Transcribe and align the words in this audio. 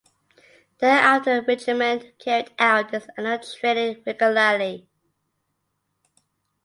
Thereafter 0.79 1.41
the 1.41 1.45
regiment 1.45 2.17
carried 2.17 2.49
out 2.57 2.91
its 2.91 3.05
annual 3.17 3.37
training 3.37 4.01
regularly. 4.03 4.87